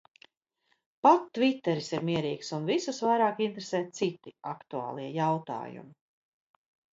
[1.07, 5.93] Pat tviteris ir mierīgs un visus vairāk interesē citi aktuālie jautājumi.